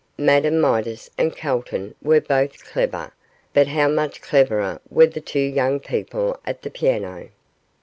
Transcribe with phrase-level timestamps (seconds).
[0.17, 3.13] Madame Midas and Calton were both clever,
[3.53, 7.29] but how much cleverer were the two young people at the piano.